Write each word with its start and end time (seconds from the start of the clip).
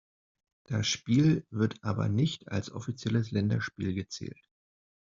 Das 0.63 0.87
Spiel 0.87 1.45
wird 1.51 1.83
aber 1.83 2.09
nicht 2.09 2.51
als 2.51 2.71
offizielles 2.71 3.29
Länderspiel 3.29 3.93
gezählt. 3.93 4.49